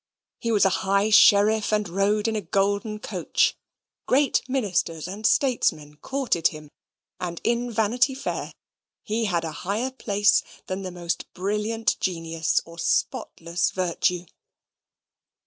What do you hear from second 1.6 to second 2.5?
and rode in a